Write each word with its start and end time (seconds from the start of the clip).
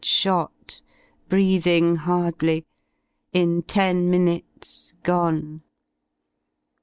Shot, 0.03 0.81
breathing 1.29 1.95
hardly, 1.95 2.65
in 3.33 3.61
ten 3.61 4.09
minutes— 4.09 4.93
go?ie! 5.03 5.61